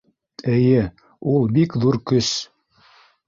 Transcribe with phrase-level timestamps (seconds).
[0.53, 0.85] Эйе,
[1.33, 2.31] ул бик ҙур көс.